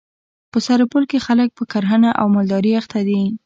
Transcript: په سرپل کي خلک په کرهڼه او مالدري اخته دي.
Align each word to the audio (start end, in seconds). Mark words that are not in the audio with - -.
په 0.51 0.59
سرپل 0.65 1.03
کي 1.11 1.19
خلک 1.25 1.49
په 1.57 1.63
کرهڼه 1.71 2.11
او 2.19 2.25
مالدري 2.35 2.71
اخته 2.81 2.99
دي. 3.07 3.21